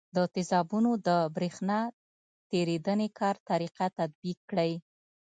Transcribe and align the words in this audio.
د 0.15 0.17
تیزابونو 0.33 0.91
د 1.07 1.09
برېښنا 1.35 1.79
تیریدنې 2.49 3.07
کار 3.19 3.35
طریقه 3.49 3.85
تطبیق 3.97 4.39
کړئ. 4.49 4.71